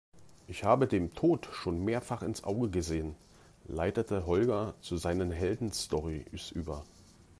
Ich 0.47 0.63
habe 0.63 0.87
dem 0.87 1.13
Tod 1.13 1.47
schon 1.51 1.85
mehrfach 1.85 2.23
ins 2.23 2.43
Auge 2.43 2.71
gesehen, 2.71 3.13
leitete 3.67 4.25
Holger 4.25 4.73
zu 4.81 4.97
seinen 4.97 5.29
Heldenstorys 5.31 6.49
über. 6.49 6.85